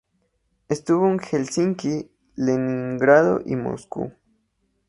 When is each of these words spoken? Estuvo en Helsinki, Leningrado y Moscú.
Estuvo 0.67 1.07
en 1.11 1.19
Helsinki, 1.19 2.09
Leningrado 2.35 3.39
y 3.45 3.55
Moscú. 3.55 4.11